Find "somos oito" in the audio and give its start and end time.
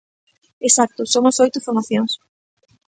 1.13-1.59